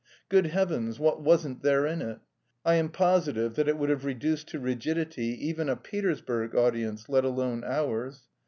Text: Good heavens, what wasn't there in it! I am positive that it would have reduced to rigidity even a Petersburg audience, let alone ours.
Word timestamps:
Good 0.29 0.47
heavens, 0.47 0.97
what 0.97 1.21
wasn't 1.21 1.61
there 1.61 1.85
in 1.85 2.01
it! 2.01 2.21
I 2.65 2.73
am 2.73 2.89
positive 2.89 3.53
that 3.53 3.67
it 3.67 3.77
would 3.77 3.91
have 3.91 4.03
reduced 4.03 4.47
to 4.47 4.59
rigidity 4.59 5.37
even 5.47 5.69
a 5.69 5.75
Petersburg 5.75 6.55
audience, 6.55 7.07
let 7.07 7.23
alone 7.23 7.63
ours. 7.63 8.27